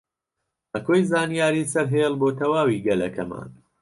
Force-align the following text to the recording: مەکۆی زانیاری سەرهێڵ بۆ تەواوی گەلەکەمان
مەکۆی 0.71 1.03
زانیاری 1.11 1.69
سەرهێڵ 1.73 2.13
بۆ 2.21 2.27
تەواوی 2.39 2.83
گەلەکەمان 2.87 3.49